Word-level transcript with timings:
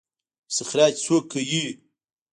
استخراج 0.51 0.93
څوک 1.05 1.23
کوي؟ 1.31 1.65